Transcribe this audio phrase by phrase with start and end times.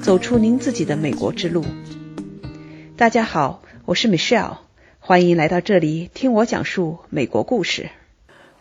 [0.00, 1.64] 走出您自己的美国之路。
[2.96, 4.58] 大家好，我是 Michelle，
[4.98, 7.90] 欢迎来到这里听我讲述美国故事。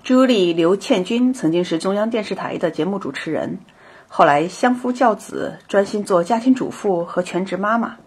[0.04, 3.60] 朱莉·刘倩君曾经是中央电视台的节目主持人，
[4.08, 7.98] 后来相夫教子，专心做家庭主妇和全职妈妈。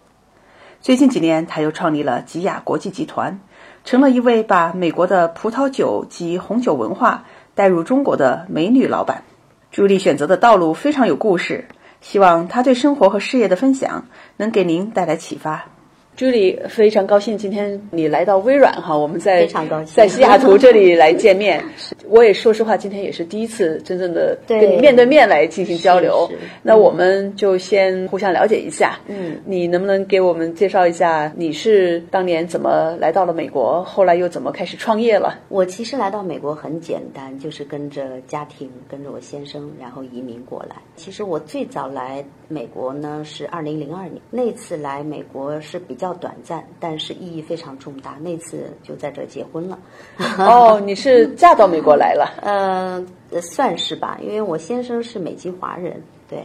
[0.81, 3.39] 最近几年，她又创立了吉雅国际集团，
[3.85, 9.23] 成了一位把美国的葡萄酒及红酒文化带入中国的美女老板。
[9.71, 11.67] 朱莉选择的道路非常有故事，
[12.03, 15.72] 希望他对生活和事业的分享能给您带来启发。
[16.15, 21.63] 朱莉，非常高兴今天你来到微软哈，我们在非常高兴在西雅图这里来见面。
[22.07, 26.29] 我也说实话，今天也是第一次真正的跟你面对面来进行交流。
[26.61, 28.99] 那我们就先互相了解一下。
[29.07, 35.39] 嗯，你能不能给我们介绍一下你是当年怎么来到了美国，后来又怎么开始创业了？
[35.49, 40.75] 我其实来到美国很简单，就是跟着家庭，跟着我先生，然后移民过来。
[40.95, 48.17] 其实我最早来美国呢是二零零二年，那次来美国是比较短暂，但是意义非常重大。
[48.19, 49.77] 那次就在这儿结婚了。
[50.39, 52.33] 哦，你是嫁到美国来了？
[52.41, 53.05] 呃，
[53.39, 56.43] 算是吧，因为我先生是美籍华人，对。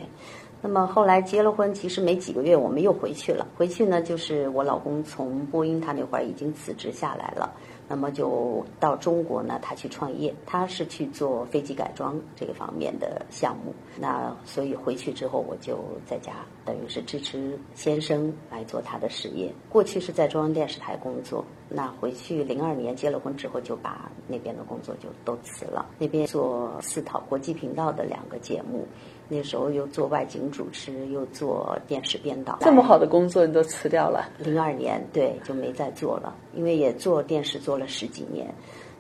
[0.61, 3.47] 那么后来结了婚，其实没几个月我们又回去了。
[3.57, 7.49] 回去呢，就是我老公从波音他那会儿已经辞职下来了，
[7.89, 13.75] 那么就到中国呢，他去创业，他是去做飞机改装这个方面的项目。
[13.99, 16.33] 那所以回去之后，我就在家，
[16.65, 19.51] 等于是支持先生来做他的事业。
[19.71, 28.87] 过去是在中央电视台工作，那回去零二年结了婚之后，就把那边的工作就都辞了，那边做四套国际频道的两个节目。
[29.29, 34.29] 那时候又做外景主持，又做电视编导，这么好的工作你都辞掉了？
[34.39, 38.53] 零二年对就没再做了，因为也做电视做了十几年，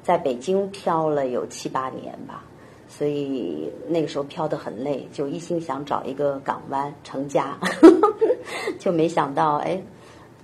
[0.03, 2.45] 在北京漂了有七八年吧，
[2.89, 7.59] 所以那个时候漂得很累，就一心想找一个港湾成家，
[8.79, 9.81] 就没想到哎。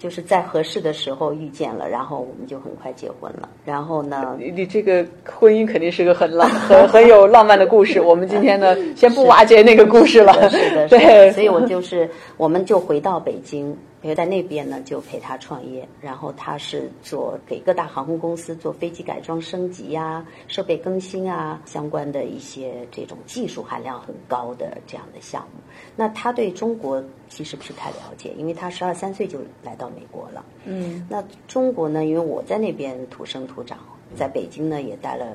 [0.05, 3.49] 就是在合适的时候遇见了，然后我们就很快结婚了。
[3.65, 8.03] 然后呢，你你这个婚姻肯定是个很浪、很 很有浪漫的故事。
[8.03, 10.51] 我们今天呢， 先不挖掘那个故事了。
[10.51, 11.31] 是的， 对。
[11.31, 12.07] 所以我就是，
[12.37, 15.89] 我们就回到北京，因为在那边呢就陪他创业。
[16.01, 25.61] 然后他是做给各大航空公司做飞机改装升级呀、设备更新啊相关的一些这种技术含量很高的这样的项目。
[25.97, 30.45] 那他对中国其实不是太了解，因为他十二三岁就来到美国了。
[30.67, 31.07] 嗯。
[31.09, 32.05] 那中国呢？
[32.05, 33.79] 因为我在那边土生土长，
[34.15, 35.27] 在北京呢也待了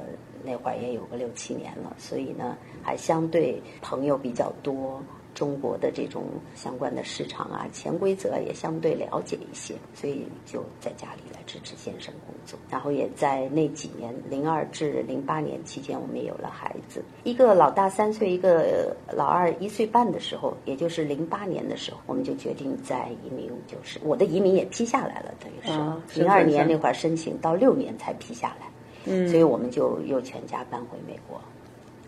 [0.44, 5.02] 那会儿也有个六七年了，所以呢还相对朋友比较多。
[5.40, 12.60] 中国的这种相关的市场啊、潜规则也相对了解一些，所以就在家里来支持先生工作。
[12.70, 26.20] 然后也在那几年，零二至零八年期间，我们也有了孩子，一个老大三岁，一个老二一岁半的时候，也就是零八年的时候，我们就决定在移民，就是我的移民也批下来了，等于是。
[26.20, 28.68] 零二年那会儿申请到六年才批下来，
[29.06, 31.40] 嗯，所以我们就又全家搬回美国，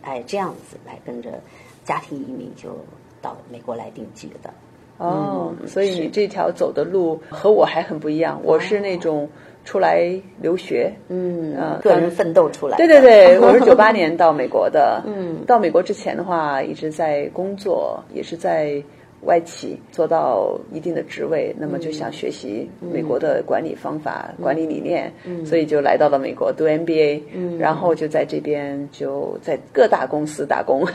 [0.02, 1.42] 哎，这样子来跟着
[1.86, 2.76] 家庭移民就。
[3.22, 4.50] 到美国来定居的，
[4.98, 8.40] 哦，所以你这条走的路和我还很不一样。
[8.44, 9.28] 我是那种
[9.64, 10.12] 出来
[10.42, 12.78] 留学，嗯，个人奋斗出来。
[12.78, 15.02] 对对对， 我是九八年到美国的。
[15.06, 18.82] 嗯，到美国之前的话，一直在工作，也是在
[19.24, 25.12] 外企做到一定的职位，那么就想学习美国的管理方法、管理理念，
[25.46, 27.22] 所以就来到了美国读 MBA，
[27.60, 30.86] 然后就在这边就在各大公司打工，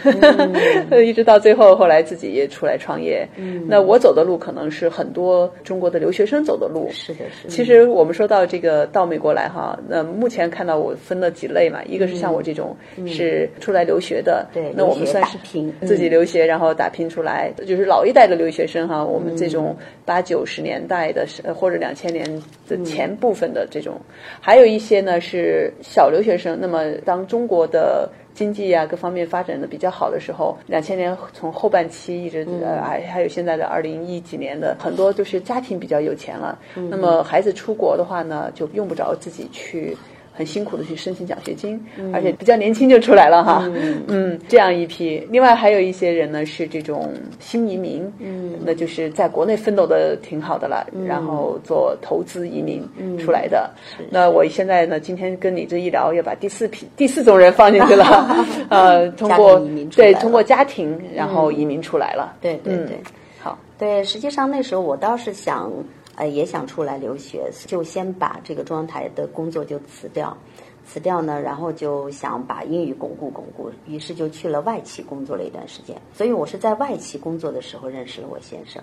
[1.04, 3.26] 一直到最后，后来自己也出来创业。
[3.68, 6.88] 那我走的路可能是很多中国的留学生走的路。
[6.90, 7.50] 是的，是的。
[7.50, 12.76] 其实我们说到这个到美国来哈，那目前看到我分了几类嘛，一个是像我这种
[13.06, 15.38] 是出来留学的，对，那我们算是
[15.82, 22.24] 自己留学然后打拼出来，就是老一代的留学生哈，我们这种八九十年代的或者两千年
[22.66, 24.00] 的前部分的这种，
[24.40, 26.58] 还有一些呢是小留学生。
[26.58, 36.58] 那么当中国的经济啊各方面发展的比较好的时候，两千年从后半期一直呃还还有现在的二零一几年的很多就是家庭比较有钱了，
[36.90, 39.94] 那么孩子出国的话呢，就用不着自己去。
[40.36, 43.64] 很辛苦的去申请奖学金，而且比较年轻就出来了哈，
[44.06, 45.26] 嗯，这样一批。
[45.30, 47.10] 另外还有一些人呢是这种
[47.40, 52.86] 新移民，嗯，那就是在国内奋斗的挺好的了，然后做投资移民
[53.18, 53.70] 出来的。
[54.10, 58.36] 那我现在呢，今天跟你这一聊，也把第四批、第四种人放进去了，
[58.68, 59.58] 呃，通过
[59.96, 62.36] 对通过家庭然后移民出来了。
[62.42, 62.98] 对对对，
[63.38, 65.72] 好，对，实际上那时候我倒是想。
[66.16, 70.36] 呃，也想出来留学，就先把这个中央台的工作就辞掉，
[70.84, 75.96] 辞掉呢，然后就想把英语巩固巩固，于是就去了外企工作了一段时间。
[76.12, 78.82] 所以我是在外企工作的时候认识了我先生，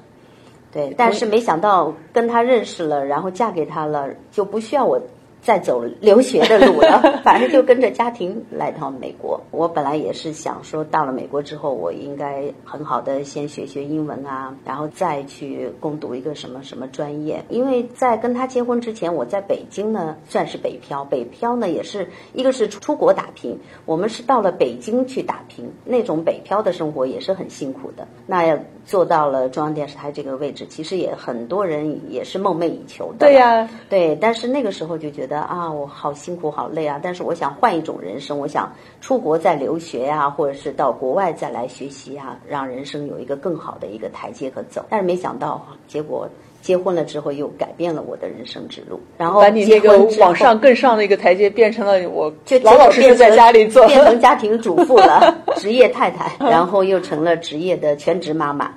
[0.71, 5.01] 对，但是没想到跟他认识了，然后嫁给他了，就不需要我。
[5.43, 9.41] 再走留学的路了， 反正就跟着家庭来到美国。
[9.51, 17.43] 我本来也是想说，到了美国之后，我应该很好的先学学英文啊，然后再去攻读一个什么什么专业。
[17.49, 28.07] 因为在跟他结婚之前，我在北京呢算是北漂，北漂呢也是一个是出国打拼，我们是到了北京去打拼，那种北漂的生活也是很辛苦的。
[28.25, 33.27] 那要做到了中央电视台这个位置，其实也很多人也是梦寐以求的。
[33.27, 35.32] 对呀，对，但是那个时候就觉得。
[35.41, 36.99] 啊，我好辛苦，好累啊！
[37.01, 38.71] 但是我想换一种人生，我想
[39.01, 44.85] 出国再留学呀，或者是到国外再来学习啊，让人生有一个更好的一个台阶可走。
[44.89, 46.27] 但是没想到，结果
[46.61, 48.99] 结婚了之后又改变了我的人生之路。
[49.17, 58.71] 然后把你那个往上更上的一个台阶变成了我就老老实实在家里做，变成 家庭主妇了，职业太太，然后又成了职业的全职妈妈。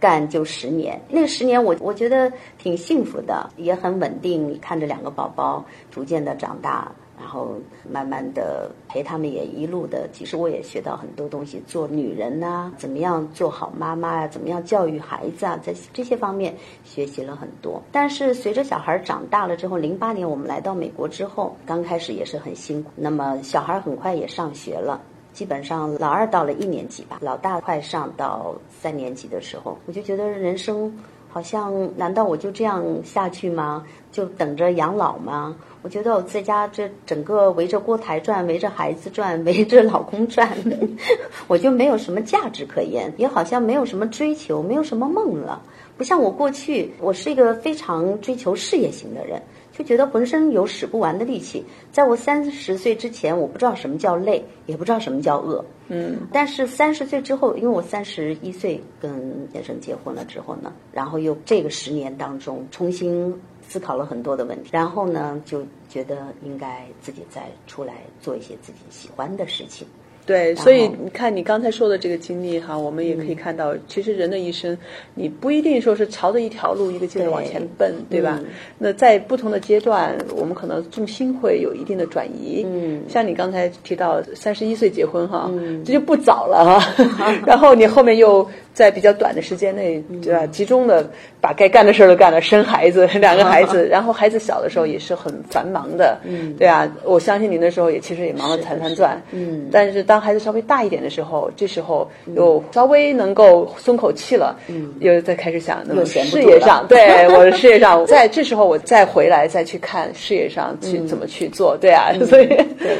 [0.00, 4.58] 干就十年，那十年我我觉得挺幸福的，也很稳定。
[4.60, 7.54] 看着两个宝宝逐渐的长大，然后
[7.90, 17.82] 慢慢的陪他们也一路的，其实我也学到很多东西，做女人呐，怎么样做好妈妈呀，怎么样教育孩子啊，在这些方面学习了很多。
[17.92, 22.90] 但是随着小孩长大了之后，零八年我们来到美国之后，刚开始也是很辛苦。
[22.96, 25.00] 那么小孩很快也上学了。
[25.32, 30.92] 基本上老二到了一年级吧，老大快上到三年级的时候，我就觉得人生
[31.28, 33.84] 好像，难道我就这样下去吗？
[34.10, 35.56] 就等着养老吗？
[35.82, 40.50] 我觉得我在家这整个围着锅台转，围着孩子转， 围着老公转，
[41.48, 45.62] 我就没有什么价值可言，也好像没有什么追求，没有什么梦了。
[45.96, 49.40] 不像我过去，我是一个非常追求事业型的人。
[49.80, 51.64] 就觉得浑身有使不完的力气。
[51.90, 55.64] 在我三十岁之前，我不知道什么叫累，也不知道什么叫饿。
[55.88, 56.18] 嗯。
[56.30, 63.34] 但是三十岁之后，因为我三十一岁跟先生结婚了之后呢，然后又这个十年当中重新
[63.66, 69.88] 思考了很多的问题，然后呢就觉得应该自己再出来做一些自己喜欢的事情。
[70.26, 74.76] 对，所以你看你刚才说的这个经历哈，我们也可以看到，其实人的一生，
[75.14, 78.40] 你不一定说是朝着一条路一个劲的往前奔，对吧？
[78.78, 82.64] 那在不同的阶段，我们可能重心会有一定的转移。
[82.66, 85.50] 嗯，像你刚才提到三十一岁结婚哈，
[85.84, 87.34] 这就不早了哈。
[87.44, 88.48] 然后你后面又。
[88.72, 90.46] 在比较短的时间内，对吧？
[90.46, 91.04] 集中的
[91.40, 96.90] 把该干的事儿都干了，生孩子， 两个孩子，然后孩子小的时候也是很繁忙的，嗯，对啊。
[97.04, 99.68] 我相信您那时候也其实也忙得团团转，嗯。
[99.72, 112.12] 但是当孩子稍微大一点的时候，这时候又稍微能够松口气了，嗯，又再开始想那么事业上，对我的事业上， 在这时候我再回来再去看事业上去怎么去做，对啊。
[112.24, 112.48] 所以，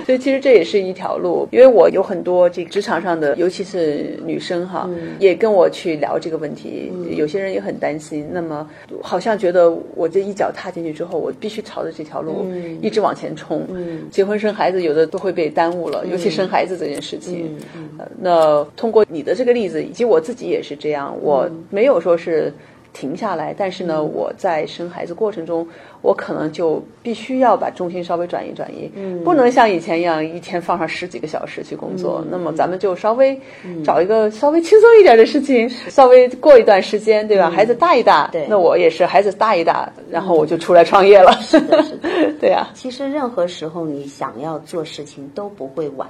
[0.04, 4.90] 所以其实这也是一条路，因为我有很多这个职场上的，尤其是女生哈，
[5.20, 5.59] 也跟我。
[5.60, 8.26] 我去聊这个问题，有些人也很担心。
[8.32, 8.66] 那么，
[9.02, 12.46] 好像觉得我这一脚踏进去之后，我必须朝着这条路
[12.80, 13.66] 一直往前冲。
[14.10, 17.56] 结婚生孩子，有的都会被耽误了，尤其生孩子这件事情。
[18.18, 22.52] 那通过你的这个例子，以及我自己也是这样，我没有说是。
[22.92, 25.66] 停下来，但是呢，我在生孩子过程中，
[26.02, 28.90] 我可能就必须要把重心稍微转移转移，
[29.24, 32.24] 不能像以前一样一天放上十几个小时去工作。
[32.30, 33.38] 那么咱们就稍微
[33.84, 37.48] 找一个稍微轻松一点的事情，稍微过一段时间，对吧？
[37.48, 41.32] 孩子大一大，那我也是孩子大一大，然后我就出来创业了。
[41.40, 42.08] 是的，是的，
[42.40, 42.68] 对呀。
[42.74, 46.08] 其实任何时候你想要做事情都不会晚。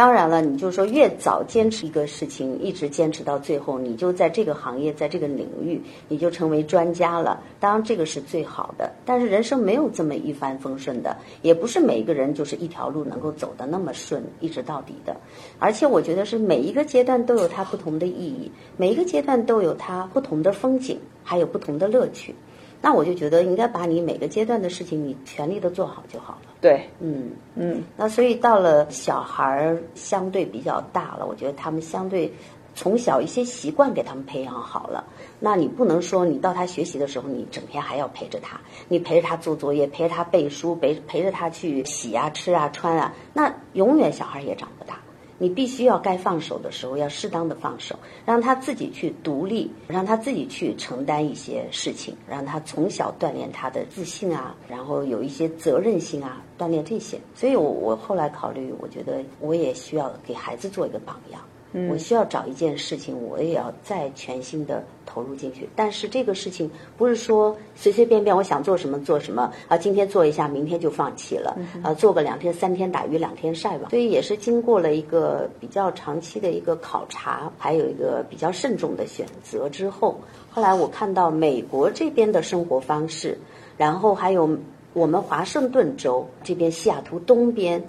[0.00, 5.78] 当然了，你就说越早坚持一个事情，一直坚持到最后，你就在这个行业，在这个领域，
[6.08, 7.38] 你就成为专家了。
[7.60, 8.90] 当然，这个是最好的。
[9.04, 15.14] 但是人生没有这么一帆风顺的，也不是每一个人就是一条路能够走得那么顺，一直到底的。
[15.58, 22.34] 而且我觉得是每一个阶段都有它不同的意义，每一个阶段都有它不同的风景，还有不同的乐趣。
[22.82, 26.52] 那我就觉得应该把你每个阶段的事情，你全力的做好就好了。
[26.60, 27.82] 对，嗯嗯。
[27.96, 32.32] 那所以到了小孩儿相对比较大了，我觉得他们相对
[32.74, 35.04] 从小一些习惯给他们培养好了。
[35.38, 38.58] 那你不能说你到他学习的时候，你整天还要陪着他，
[38.88, 44.98] 你陪着他做作业，陪着他背书，陪陪着他去洗啊、吃啊、穿啊，那永远小孩也长不大。
[45.42, 57.18] 你必须要该放手的时候要适当的放手，让他自己去独立，让他自己去承担一些事情，让他从小锻炼他的自信啊，然后有一些责任心啊，锻炼这些。
[57.34, 61.40] 所以，我我后来考虑，我觉得我也需要给孩子做一个榜样。
[61.88, 65.68] 我需要找一件事情，我也要再全心的投入进去。
[65.76, 73.88] 但是这个事情不是说随随便便我想做什么做什么啊，今天做一下，明天就放弃了啊，做个两天三天打鱼两天晒网。
[73.90, 83.38] 所以也是经过了一个比较长期的一个考察，还有一个比较慎重的选择之后，后来我看到美国这边的生活方式，
[83.76, 84.58] 然后还有
[84.92, 87.84] 我们华盛顿州这边西雅图东边。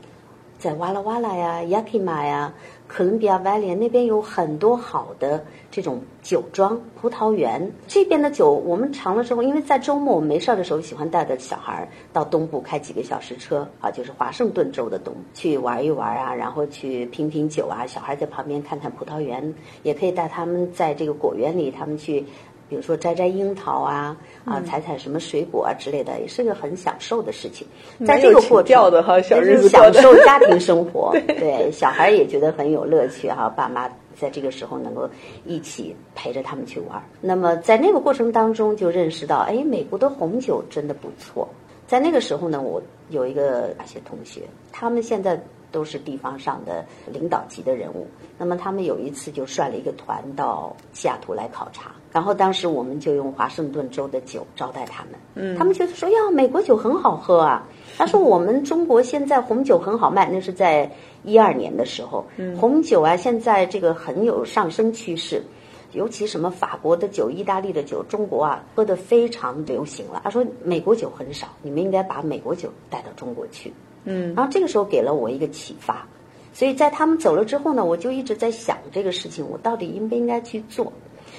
[0.61, 2.53] 在哇啦哇啦呀、Yakima 呀、
[2.87, 7.71] 哥伦比亚 Valley 那边有很多好的这种酒庄、葡萄园。
[7.87, 22.23] 这边的酒我们尝了之后，因为在周末我们没事儿的时候，喜欢带着小孩儿到东部开几个小时车啊，就是华盛顿州的东去玩一玩啊，然后去品品酒啊，小孩在旁边看看葡萄园，也可以带他们在这个果园里，他们去。
[22.71, 27.67] 比如说摘摘樱桃啊，啊，采采什么水果啊之类的，也是个很享受的事情。
[28.05, 33.49] 在这个过程，的哈，小日子享受 家庭生活，对小孩也觉得很有乐趣哈。
[33.49, 35.09] 爸妈在这个时候能够
[35.45, 37.03] 一起陪着他们去玩。
[37.19, 41.45] 那么在那个过程当中，就认识到，哎，美国的红酒真的不错。
[41.87, 45.37] 在那个时候呢，我有一个大学同学，他们现在。
[45.71, 48.07] 都是地方上的领导级的人物。
[48.37, 55.13] 那么他们有一次就率了一个团到西雅图来考察，然后当时我们就用华盛顿州的酒招待他们。
[55.35, 57.67] 嗯，他们觉得说呀，美国酒很好喝啊。
[57.97, 60.91] 他说我们中国现在红酒很好卖，那是在
[61.23, 62.25] 一二年的时候，
[62.59, 65.43] 红酒啊现在这个很有上升趋势，
[65.91, 70.21] 尤其什么法国的酒、意大利的酒，中国啊喝的非常流行了。
[70.23, 73.71] 他说美国酒很少，你们应该把美国酒带到中国去。
[74.03, 76.07] 嗯，然后这个时候给了我一个启发，
[76.53, 80.91] 所以在他们走了之后呢，我就一直在想这个事情，我到底应不应该去做？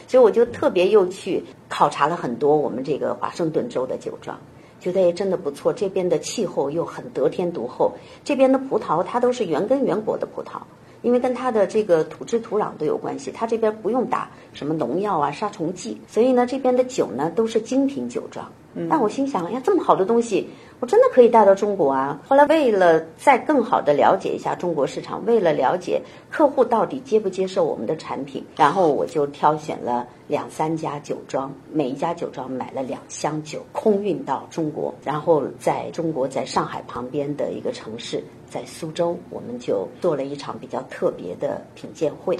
[0.06, 4.38] 所以我就特别又去考察了很多我们这个华盛顿州的酒庄，
[4.80, 5.72] 觉得也真的不错。
[5.72, 7.92] 这边的气候又很得天独厚，
[8.24, 10.60] 这边的葡萄它都是原根原果的葡萄，
[11.02, 18.50] 因为跟它的这个土质土壤都有关系，它这边不用打什么农药啊、杀虫剂，所以呢，这边的酒呢都是精品酒庄。
[18.88, 20.48] 但我心想，呀，这么好的东西。
[20.82, 22.20] 我真的可以带到中国啊！
[22.26, 42.38] 后来为了再更好的了解一下中国市场，为了了解客户到底接不接受我们的产品，然后我就挑选了两三家酒庄，每一家酒庄买了两箱酒，空运到中国，然后在中国在上海旁边的一个城市，在苏州，我们就做了一场比较特别的品鉴会。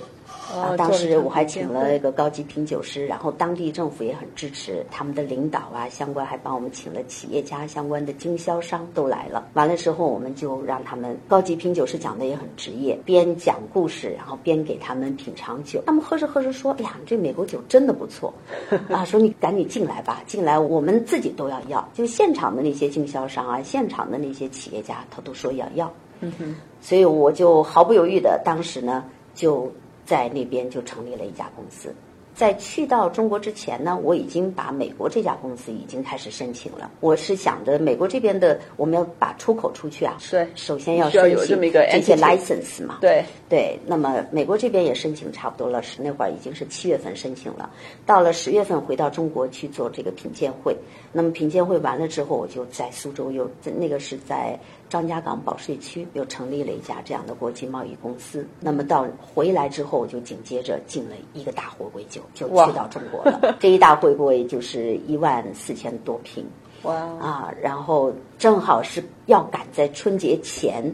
[0.55, 9.47] 啊，当时我还请了一个高级品酒师，然后当地政府也很支持，他们的领导啊，相关还帮我们请了企业家相关的经销商都来了。
[9.55, 15.83] 完了之后，我们就让他们高级品酒师讲的也很职业，边讲故事，然后边给他们品尝酒。
[15.87, 18.33] 他们喝着喝着说：“哎呀，这美国酒真的不错
[18.91, 21.87] 啊！”说你赶紧进来吧，进来我们自己都要要。
[21.93, 25.93] 就现场的那些经销商啊，现场的那些企业家，他都说要要。
[26.23, 29.71] 嗯哼，所以我就毫不犹豫的，当时呢就。
[30.05, 31.95] 在那边就成立了一家公司。
[32.35, 36.91] 在去到中国之前呢，我已经把美国这家公司已经开始申请了。
[36.99, 42.99] 我是想着美国这边的我们要把出口出去啊，对，首先要申请这些 license 嘛。
[43.01, 47.71] 对对，那么美国这边也申请差不多了，是那会儿已经是七月份申请了，
[48.05, 50.77] 到了十月份回到中国去做这个品鉴会。
[51.13, 54.59] 那么品鉴会完了之后，我就在苏州又在那个是在。
[54.93, 58.47] 张家港保税区又成立了一家这样的国际贸易公司。
[58.61, 63.57] 那么到回来之后，就紧接着进了一个大货柜酒，就去到中国了。
[63.59, 66.45] 这一大货柜就是一万四千多瓶。
[66.83, 66.95] 哇！
[66.95, 70.85] 啊，然后正好是要赶在春节前，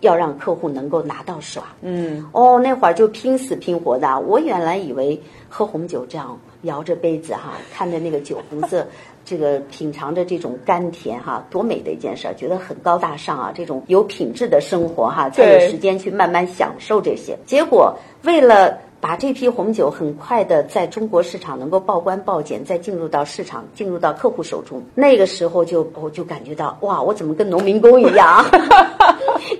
[0.00, 1.62] 要让客户能够拿到手。
[1.80, 2.28] 嗯。
[2.32, 4.20] 哦，那会儿就拼死拼活的。
[4.20, 5.18] 我原来以为
[5.48, 8.86] 喝红酒这样摇着杯子哈，看着那个酒红色。
[9.30, 13.52] 这个品尝着这种甘甜哈，多美的一件事，觉得很高大上啊！
[13.54, 17.38] 这种有品质的生活哈，才有时间去慢慢享受这些。
[17.46, 18.76] 结果为了。
[19.02, 24.82] 把这批红酒很快的在中国市场能够报关报检，再进入到市场，进入到客户手中。
[24.94, 28.44] 那个时候就我就感觉到哇，我怎么跟农民工一样？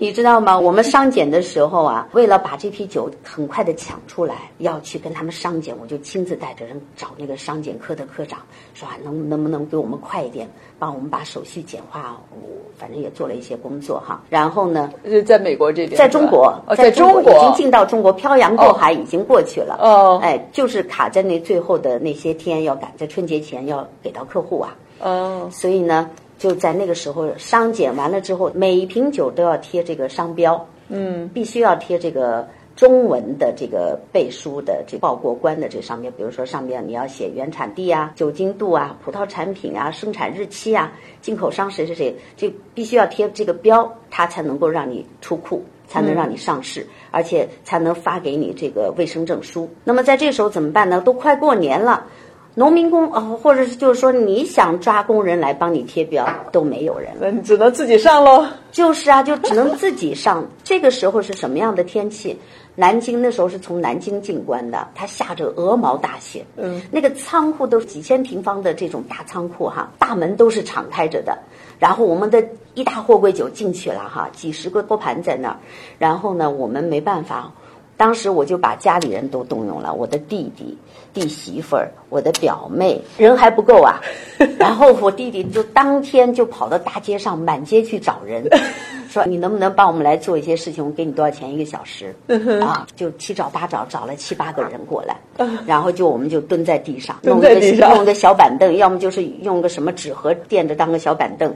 [0.01, 0.59] 你知道吗？
[0.59, 8.41] 我们商检的时候啊，为了把这批酒很快的抢出来，要去跟他们商检，我就亲自带着人找那个商检科的科长，
[8.75, 12.19] 说啊能能不能给我们快一点，帮我们把手续简化。
[12.31, 14.23] 我反正也做了一些工作哈。
[14.29, 14.91] 然后呢，
[15.25, 19.21] 在美国这边，在中国，在中国已经进到中国，漂洋过海已经。
[19.31, 24.75] 过去了哦，哎，就是卡在那最后的那些天，要赶在春节前要给到客户啊。
[24.99, 26.11] 哦，所以呢，
[26.41, 49.69] 就在那个时候商检完了之后，每一瓶酒都要贴这个商标，嗯，必须要贴这个中文的这个背书的这报过关的这商标，比如说上面你要写原产地啊、酒精度啊、葡萄产品啊、生产日期啊、进口商谁谁谁，这必须要贴这个标，它才能够让你出库，才能让你上市，而且才能发给你这个卫生证书。
[49.85, 51.03] 那么在这时候怎么办呢？
[51.03, 52.07] 都快过年了。
[52.55, 58.45] 农民工哦，或者是就是说你想抓工人来帮你贴标都没有人，那你只能自己上喽。
[58.73, 60.45] 就是啊，就只能自己上。
[60.65, 62.37] 这个时候是什么样的天气？
[62.75, 66.45] 南京那时候是从南京进关的，它下着鹅毛大雪。
[66.57, 71.37] 嗯，那个仓库都是几千平方的这种大仓库哈，大门都是敞开着的。
[71.79, 75.57] 然后我们的一大货柜酒进去了哈，几十个托盘在那儿。
[75.99, 77.53] 然后呢，我们没办法。
[78.01, 80.75] 当时我就把家里人都动用了，我的弟弟、
[81.13, 84.01] 弟媳妇儿、我的表妹，人还不够啊。
[84.59, 88.43] 然后我弟弟就当天就跑到大街上，满街去找人，
[89.11, 90.83] 说你能不能帮我们来做一些事情？
[90.83, 92.17] 我给你多少钱一个小时？
[92.63, 95.15] 啊，就七找八找，找了七八个人过来，
[95.67, 97.55] 然后就我们就蹲在地上，弄个
[97.95, 101.55] 弄个小板凳，要么就是用个什么纸盒垫着当个小板凳，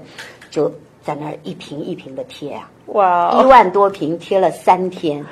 [0.50, 0.70] 就。
[1.04, 5.24] 在那儿一瓶一瓶的贴呀，哇，一万多瓶贴了三天，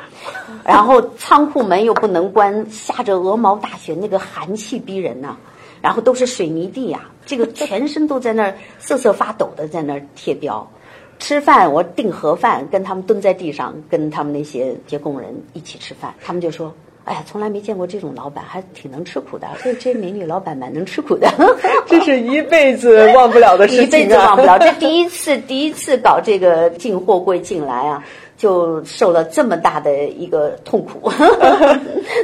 [0.65, 5.37] 然后仓库门又不能关，下着鹅毛大雪，那个寒气逼人呐，
[5.81, 10.71] 然后都是水泥地呀，这个全身都在那儿瑟瑟发抖的在那儿贴标，
[11.19, 16.73] 吃饭我订盒饭，跟他们蹲在地上，跟他们那些接工人一起吃饭，他们就说。
[17.05, 19.49] 哎呀，从来没见过这种老板，还挺能吃苦的。
[19.63, 21.29] 这这美女老板蛮能吃苦的，
[21.87, 24.59] 这是一辈子忘不了的事情，一辈子忘不了。
[24.61, 28.05] 这第一次，第一次搞这个进货柜进来啊，
[28.37, 31.11] 就受了这么大的一个痛苦，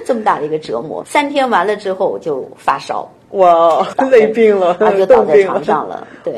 [0.06, 1.04] 这么大的一个折磨。
[1.04, 6.06] 三天完了之后我就发烧，哇，累病了，他就倒在床上了。
[6.22, 6.34] 对，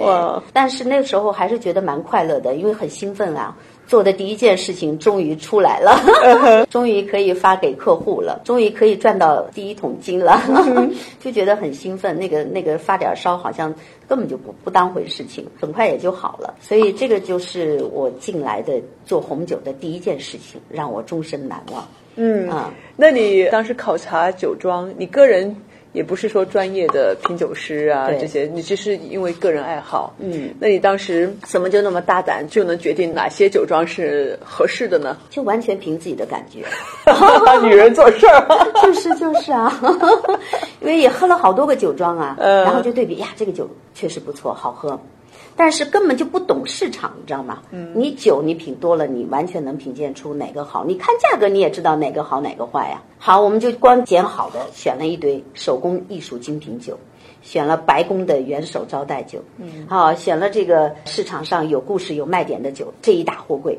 [0.53, 3.55] 但是那个时候还是觉得蛮快乐的，因为很兴奋啊。
[3.91, 6.01] 做的第一件事情终于出来了，
[6.71, 10.41] 终于可以发给客户了，终于可以赚到第一桶金了，
[11.19, 12.17] 就觉得很兴奋。
[12.17, 13.75] 那个那个发点烧好像
[14.07, 16.55] 根本就不不当回事情，很快也就好了。
[16.61, 21.85] 所以这个就是我进来的做红酒的第一件事情，让我终身难忘。
[22.15, 25.57] 嗯啊，那你当时考察酒庄，你个人？
[25.93, 30.15] 也不是说专业的品酒师啊，这些你只是因为个人爱好。
[30.19, 35.17] 嗯，那你当时怎么就那么大胆，就能决定哪些酒庄是合适的呢？
[35.31, 36.65] 就完全凭自己的感觉，
[37.67, 38.47] 女人做事儿，
[38.83, 39.73] 就是就是啊，
[40.81, 44.99] 因为也喝了好多个酒庄啊，然后就对比呀，这个酒确实不错，好喝。
[45.57, 47.61] 但是根本就不懂市场，你知道吗？
[47.71, 50.85] 嗯，你酒你品多了，你完全能品鉴出哪个好。
[50.85, 53.03] 你看价格，你也知道哪个好哪个坏呀。
[53.19, 56.99] 好，我们就光捡好的，选了一堆手工艺术精品酒，
[57.43, 63.79] 选了白宫的元首招待酒，嗯，好，选了这个市场上有故事有卖点的酒，这一大货柜。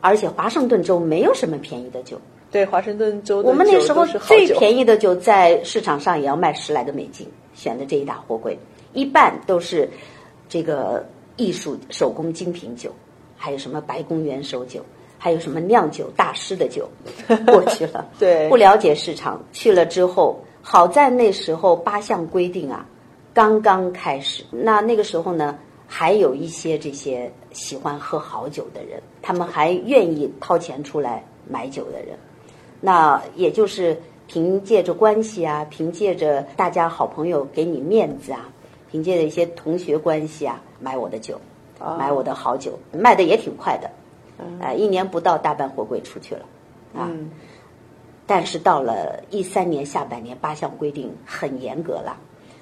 [0.00, 2.18] 而且华盛顿州没有什么便宜的酒，
[2.50, 8.58] 对，华盛顿州我们那时候最便宜的酒在市场上也要卖十来个美金，选的这一大货柜，
[8.94, 9.86] 一半都是。
[10.50, 12.90] 这个艺术手工精品酒，
[13.36, 14.84] 还有什么白宫元首酒，
[15.16, 16.88] 还有什么酿酒大师的酒，
[17.46, 18.04] 过去了。
[18.18, 22.84] 对，不了解市场，去了之后，好在那时候八项规定啊，
[23.32, 24.44] 刚刚开始。
[24.50, 32.18] 那那个时候呢，还有一些这些喜欢喝好酒的人，他们还愿意掏钱出来买酒的人。
[32.80, 38.48] 那也就是凭借着关系啊，凭借着大家好朋友给你面子啊。
[38.90, 41.40] 凭借着一些同学关系啊，买我的酒，
[41.98, 43.90] 买我的好酒，卖的也挺快的，
[44.60, 46.44] 呃，一年不到大半货柜出去了，
[46.94, 47.08] 啊，
[48.26, 52.16] 但是到了一三年下半年，八项规定很严格了，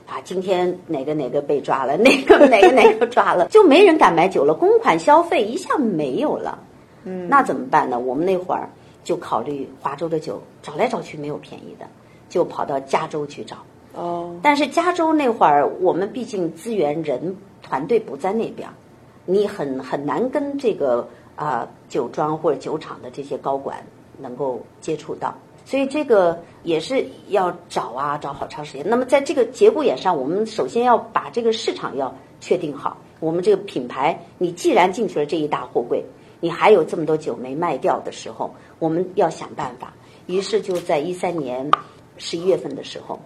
[0.07, 6.59] 啊，今天哪个哪个被抓了， 哪个哪个哪个抓了，就没人敢买酒了，公款消费一下没有了，
[7.05, 7.99] 嗯，那怎么办呢？
[7.99, 8.69] 我们那会儿
[9.03, 11.87] 就考虑华州的酒，找来找去没有便宜的，
[12.29, 13.57] 就跑到加州去找。
[13.99, 18.69] 哦，但是加州那会儿，我们毕竟资源人团队不在那边，
[19.27, 23.85] 你很很难跟这个啊酒庄或者酒厂的这些高管
[24.17, 25.35] 能够接触到，
[25.65, 28.89] 所以这个也是要找啊找好长时间。
[28.89, 32.97] 那么在这个节骨眼上，我们首先要把这个市场要确定好。
[33.19, 36.05] 我们这个品牌，你既然进去了这一大货柜，
[36.39, 39.93] 你还有这么多酒没卖掉的时候，我们要想办法。
[40.27, 41.69] 于是就在一三年
[42.17, 43.19] 十一月份的时候。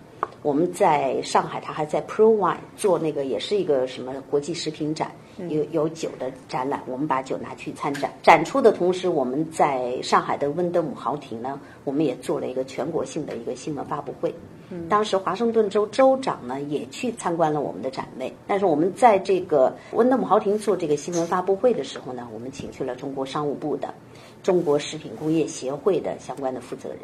[0.42, 5.12] 我们在上海，他还在 Pro Wine 做那个，也是一个什么国际食品展，
[5.48, 6.82] 有有酒的展览。
[6.86, 14.34] 我们把酒拿去参展，展出的同时，我们在上海的温德姆豪庭呢，我们也做了一个全国性的一个新闻发布会。
[14.88, 23.92] 当时华盛顿州州长呢也去参观了我们的展位，但是我们在这个温德姆豪庭做这个新闻发布会的时候呢，我们请去了中国商务部的、
[24.42, 27.00] 中国食品工业协会的相关的负责人，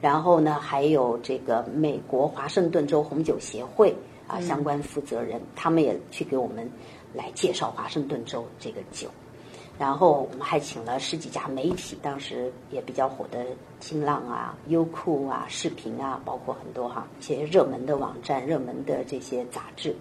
[0.00, 3.94] 然后呢还有这个美国华盛顿州红酒协会
[4.28, 6.70] 啊相关负责人，他们也去给我们
[7.14, 9.08] 来介绍华盛顿州这个酒。
[9.78, 13.44] 然后我们还请了十几家媒体，当时也比较火的
[13.78, 19.94] 新浪啊、优酷啊、视频啊，包括很多哈一些热门的网站、热门的这些杂志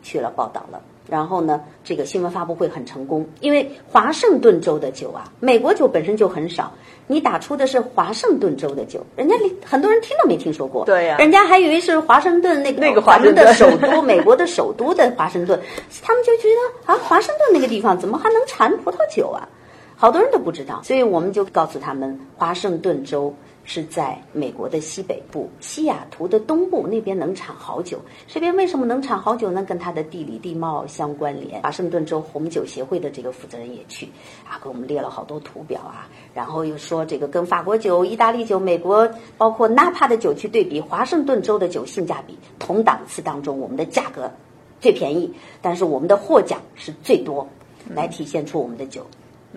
[0.00, 0.80] 去了报道了。
[1.08, 6.72] 然后呢，这个新闻发布会很成功，因为华盛顿州的酒啊，美国酒本身就很少，
[7.06, 15.58] 你打出的是华盛顿州的酒，人家很多人听都没听说过，对呀，人家还以为是华盛顿那个那个华盛顿 的首都，美国的首都的华盛顿，
[16.02, 19.48] 他们就觉得啊，华盛顿那个地方怎么还能产葡萄酒啊？
[19.96, 23.34] 好多人都不知道，所以我们就告诉他们，华盛顿州。
[23.70, 27.98] 是在美国的西北部，西雅图的东部那边能产好酒。
[28.26, 29.62] 这边为什么能产好酒呢？
[29.62, 31.60] 跟它的地理地貌相关联。
[31.60, 34.08] 华盛顿州红酒协会的这个负责人也去
[34.48, 44.32] 啊，给我们列了好多图表啊，然后又说这个跟法国酒、意大利酒、美国包括纳帕的酒去对比，华盛顿州的酒性价比同档次当中，我们的价格
[44.80, 47.46] 最便宜，但是我们的获奖是最多，
[47.94, 49.06] 来体现出我们的酒。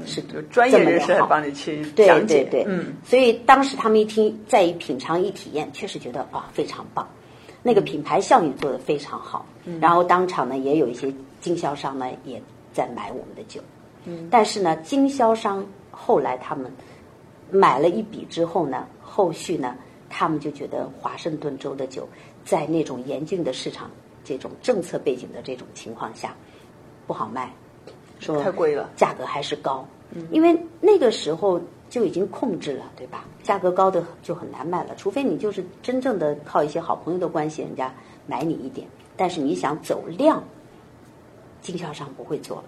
[0.05, 7.07] 是专业人士帮你去讲解，对对对，嗯，所以当时他们一听，再一品尝一体验，确实觉得啊非常棒，
[7.61, 9.45] 那个品牌效应做得非常好，
[9.81, 12.41] 然后当场呢也有一些经销商呢也
[12.73, 13.61] 在买我们的酒，
[14.05, 16.71] 嗯，但是呢经销商后来他们
[17.51, 19.75] 买了一笔之后呢，后续呢
[20.09, 22.07] 他们就觉得华盛顿州的酒
[22.45, 23.91] 在那种严峻的市场
[24.23, 26.33] 这种政策背景的这种情况下
[27.05, 27.53] 不好卖。
[28.21, 29.85] 说太贵了，价格还是高，
[30.29, 33.25] 因为那个时候就已经控制了，对吧？
[33.41, 37.91] 价格高的就很难卖了，除非你就是真正的靠一些好朋友的关系，人家
[38.27, 38.87] 买你一点。
[39.17, 40.43] 但是你想走量，
[41.61, 42.63] 经销商不会做，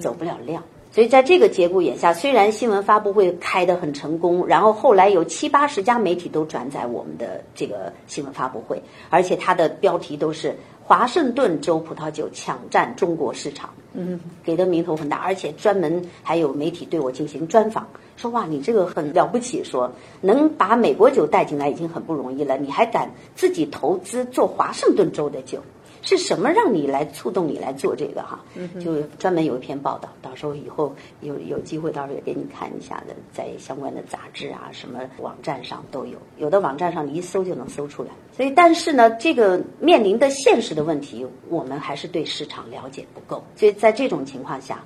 [0.00, 0.62] 走不了量。
[0.90, 10.56] 所以在这个节骨眼下，虽然新闻发布会开得很成功，然后后来有七八十家媒体都转载我们的这个新闻发布会，而且它的标题都是。
[10.86, 17.84] 华盛顿州葡萄酒抢占中国市场，嗯，给的名头很大，而且专门还有媒体对我进行专访，
[18.16, 25.60] 说哇，你这个很了不起，说能把美国酒带进来已经很不容易了，你还敢自己投资做华盛顿州的酒。
[26.06, 28.38] 是什么让你来触动你来做这个哈？
[28.80, 38.10] 就专门有一篇报道，到时候以后有有机会，到时候也给你看一下的，在相关的杂志啊、什么网站上都有，有的网站上你一搜就能搜出来。
[38.36, 43.42] 所以，但是呢，这个面临的现实的问题，我们还是对市场了解不够。
[43.56, 44.84] 所以在这种情况下，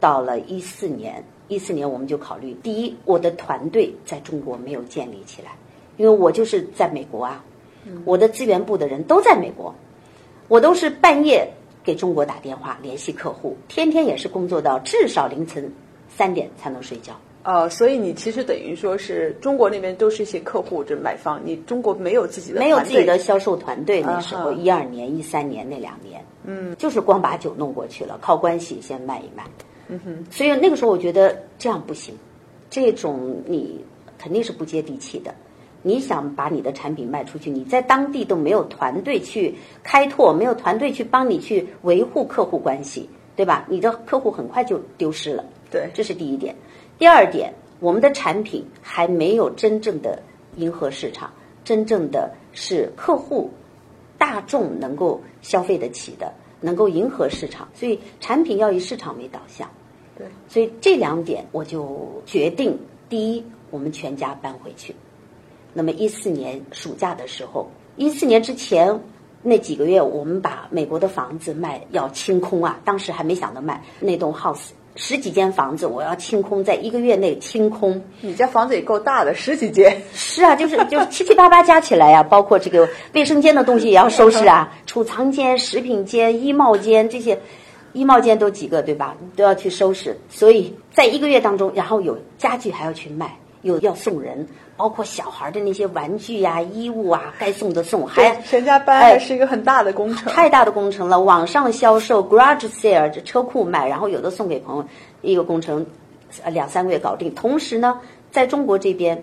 [0.00, 5.52] 到了一四年，一四年我们就考虑，第一，我的团队在中国没有建立起来，
[5.96, 7.44] 因为我就是在美国啊，
[8.04, 9.72] 我的资源部的人都在美国。
[10.48, 11.48] 我都是半夜
[11.82, 15.72] 给中国打电话联系客户，天天也是工作到至少凌晨
[16.08, 17.12] 三点才能睡觉。
[17.42, 24.02] 呃，所以你其实等于说是中国那边都是一些客户，这买方，你中国没有自己的没有自己的销售团队。
[24.02, 29.44] 那时候一二年、一三年那两年，嗯，就是光把酒弄过去了，靠关系先卖一卖。
[29.86, 32.12] 嗯哼，所以那个时候我觉得这样不行，
[32.68, 33.80] 这种你
[34.18, 35.32] 肯定是不接地气的。
[35.86, 43.64] 你想把你的产品卖出去，你在当地都没有团队去开拓，没有团队去帮你去维护客户关系，对吧？
[43.68, 45.44] 你的客户很快就丢失了。
[45.70, 46.56] 对，这是第一点。
[46.98, 50.20] 第二点，我们的产品还没有真正的
[50.56, 53.48] 迎合市场，真正的是客户
[54.18, 59.70] 大众能够消费得起的，能够迎合市场，所以产品要以市场为导向。
[60.18, 62.76] 对，所以这两点我就决定：
[63.08, 64.92] 第一，我们全家搬回去。
[65.76, 68.98] 那么一四年暑假的时候，一四年之前
[69.42, 72.80] 那几个月，我们把美国的房子卖要清空啊！
[72.82, 78.02] 当时还没想到卖那栋 house 十几间房子，我要清空，在一个月内清空。
[78.22, 80.00] 你家房子也够大的，十几间。
[80.14, 87.38] 是啊，就是就是七七八八加起来呀，包括这个卫生间的东西也要收拾啊， 储藏间、食品间、衣帽间这些，
[87.92, 89.14] 衣帽间都几个对吧？
[89.36, 90.16] 都要去收拾。
[90.30, 93.36] 所以在一个月当中，然后有家具还要去卖。
[93.62, 101.18] 有要送人，包括小孩的那些玩具呀、衣物啊，该送的送，还全家搬还是一个很大的工程，太大的工程了。
[101.18, 104.84] 网上销售，garage sale，这车库卖，然后有的送给朋友，
[105.22, 105.84] 一个工程，
[106.44, 107.34] 呃，两三个月搞定。
[107.34, 107.98] 同时呢，
[108.30, 109.22] 在中国这边，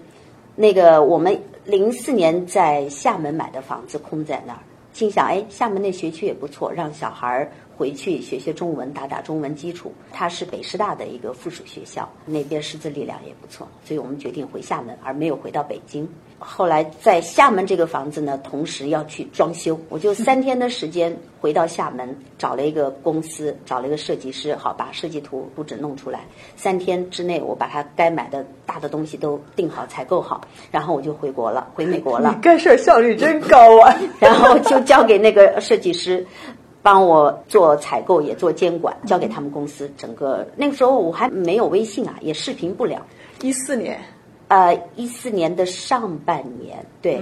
[0.56, 4.60] 那个我们零四年在厦门买的房子空在那儿，
[4.92, 9.92] 心想，哎，厦门那学区也不错，让小孩回去学学中文，打打中文基础。
[10.12, 16.08] 它是北师大的一个附属学校，那边师资力量也不错，所以我们决定回厦门，而没有回到北京。
[16.46, 26.26] 后来在厦门这个房子呢，同时要去装修，我就三天的时间回到厦门，找了一个公司，找了一个设计师，好把设计图布置弄出来。
[26.58, 32.32] 三天之内，我把它该买的大的东西都定好、采购好，然后我就回国了，回美国了。
[32.36, 33.98] 你干事效率真高啊！
[34.20, 36.26] 然后就交给那个设计师。
[36.84, 39.90] 帮我做采购，也做监管，交给他们公司。
[39.98, 43.04] 整个那个时候我还没有微信啊，也视频不了。
[43.42, 44.00] 一四年。
[44.50, 47.20] 呃，一四年的上半年，对，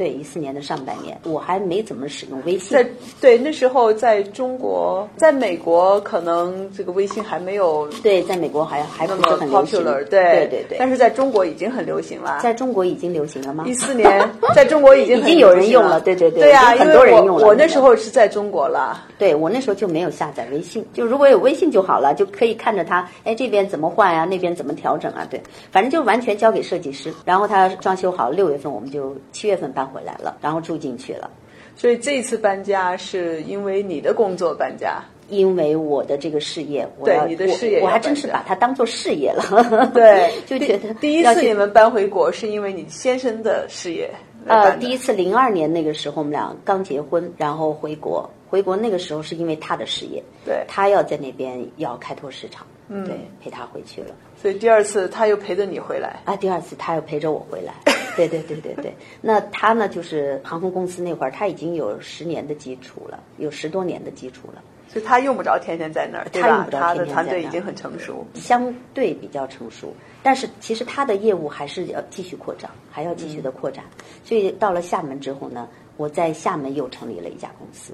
[0.00, 2.74] 对，一四年的上半年，我还没怎么使用微信。
[2.74, 2.88] 在
[3.20, 7.86] 对那时候，在中国，在美国，可能这个微信还没有。
[8.02, 9.84] 对，在美国还还不是很流行。
[9.84, 10.78] 对对对对。
[10.78, 12.38] 但是在中国已经很流行了。
[12.42, 13.64] 在中国已经流行了吗？
[13.66, 16.00] 一四年，在中国已经 已经有人用了。
[16.00, 16.44] 对对对。
[16.44, 17.46] 对呀，很多人用了。
[17.46, 19.04] 我那时候是在中国了。
[19.18, 24.24] 对我那时候就没有下载微信，就如果有微信就好了，就可以看着它，哎，这边怎么换呀？
[24.24, 25.26] 那边怎么调整啊？
[25.30, 27.40] 对，反正就完全交给设计师，然后。
[27.40, 31.30] 然后他装修好，六月份我们就七月份搬回来了，然后住进去了。
[31.76, 39.90] 所以这次搬家是因为你的工作搬家，因为我的这个事业，对你的事业，我还真是把它当做事业了。
[39.94, 44.10] 对，就觉得第一次你们搬回国是因为你先生的事业。
[44.46, 54.14] 呃，第一次零二年那个时候我们俩刚结婚，然后回国，回国那个时候是因为他的事业，对他要在那边要开拓市场，嗯，对，陪他回去了。
[54.40, 56.34] 所以第二次他又陪着你回来啊！
[56.36, 57.74] 第二次他又陪着我回来，
[58.16, 58.94] 对对对对对。
[59.20, 64.62] 那他呢，就是航空公司那会儿，他已经有十年的基础了，有十多年的基础了。
[64.88, 69.94] 所以他用不着天天在那儿，他用不着他的团队已经很成熟，相对比较成熟。
[70.22, 73.84] 但是其实他的业务还是要继续扩张，还要继续的扩展。
[74.24, 77.92] 所以到了厦门之后呢，我在厦门又成立了一家公司。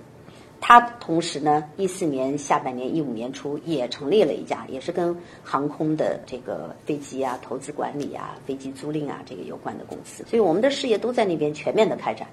[0.59, 10.25] 他同时呢，一四年下半年、一五年初也成立了一家，也是跟航空的这个飞机啊、投资管理啊、飞机租赁啊这个有关的公司。
[10.27, 12.27] 所以我们的事业都在那边全面的开展，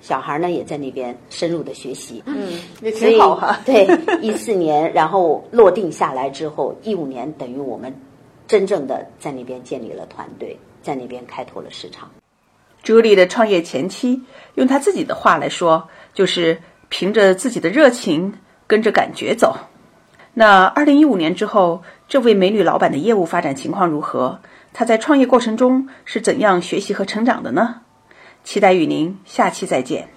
[0.00, 2.22] 小孩呢也在那边深入的学习。
[2.26, 3.58] 嗯，也挺好哈。
[3.66, 3.88] 对，
[4.20, 7.92] 一四年然后落定下来之后，一五年等于我们
[8.46, 12.08] 真正的在那边建立了团队，在那边开拓了市场。
[12.82, 14.22] 朱莉的创业前期，
[14.54, 16.60] 用她自己的话来说，就是。
[16.90, 18.34] 凭着自己的热情，
[18.66, 19.56] 跟着感觉走。
[20.34, 24.40] 那二零一五年之后，这位美女老板的业务发展情况如何？
[24.74, 27.80] 她在创业过程中是怎样学习和成长的呢？
[28.44, 30.08] 期待与您下期再见。